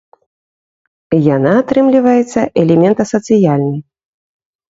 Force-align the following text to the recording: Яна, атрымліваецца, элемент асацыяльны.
Яна, 1.35 1.51
атрымліваецца, 1.61 2.39
элемент 2.61 2.97
асацыяльны. 3.05 3.77